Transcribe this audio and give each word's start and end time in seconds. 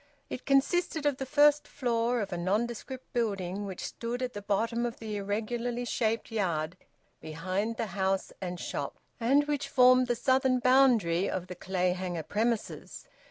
It 0.31 0.47
consisted 0.47 1.05
of 1.05 1.17
the 1.17 1.27
first 1.27 1.67
floor 1.67 2.21
of 2.21 2.33
a 2.33 2.35
nondescript 2.37 3.13
building 3.13 3.67
which 3.67 3.85
stood 3.85 4.23
at 4.23 4.33
the 4.33 4.41
bottom 4.41 4.83
of 4.83 4.97
the 4.97 5.17
irregularly 5.17 5.85
shaped 5.85 6.31
yard 6.31 6.75
behind 7.19 7.77
the 7.77 7.85
house 7.93 8.33
and 8.41 8.59
shop, 8.59 8.97
and 9.19 9.43
which 9.47 9.69
formed 9.69 10.07
the 10.07 10.15
southern 10.15 10.57
boundary 10.57 11.29
of 11.29 11.45
the 11.45 11.55
Clayhanger 11.55 12.23
premises. 12.23 13.05